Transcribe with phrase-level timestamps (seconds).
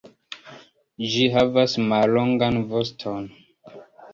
[1.11, 3.29] Ĝi havas mallongan voston.